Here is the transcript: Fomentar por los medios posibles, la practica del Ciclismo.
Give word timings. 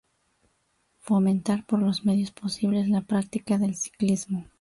Fomentar 0.97 1.63
por 1.67 1.77
los 1.77 2.05
medios 2.05 2.31
posibles, 2.31 2.89
la 2.89 3.01
practica 3.01 3.59
del 3.59 3.75
Ciclismo. 3.75 4.47